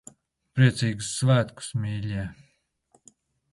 Priecīgus 0.59 1.09
svētkus, 1.17 1.69
mīļie! 1.85 2.25